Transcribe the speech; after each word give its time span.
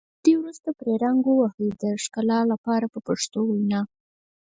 له 0.07 0.21
دې 0.25 0.33
وروسته 0.39 0.69
پرې 0.79 0.93
رنګ 1.03 1.19
ووهئ 1.27 1.69
د 1.83 1.85
ښکلا 2.03 2.39
لپاره 2.51 2.85
په 2.93 2.99
پښتو 3.07 3.39
وینا. 3.45 3.81